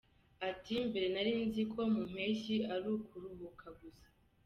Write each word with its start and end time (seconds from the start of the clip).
Ati 0.49 0.73
“Mbere 0.87 1.07
nari 1.13 1.31
nzi 1.45 1.63
ko 1.71 1.79
mu 1.93 2.01
mpeshyi 2.11 2.55
ari 2.73 2.87
ukuruhuka 2.95 3.67
gusa. 3.79 4.07